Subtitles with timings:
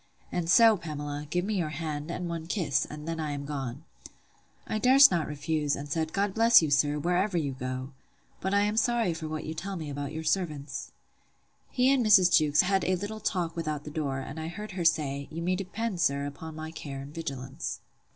[0.31, 3.83] And so, Pamela, give me your hand, and one kiss; and then I am gone.
[4.65, 8.77] I durst not refuse, and said, God bless you, sir, wherever you go!—But I am
[8.77, 10.91] sorry for what you tell me about your servants!
[11.69, 12.35] He and Mrs.
[12.35, 15.55] Jewkes had a little talk without the door; and I heard her say, You may
[15.55, 17.79] depend, sir, upon my care and vigilance.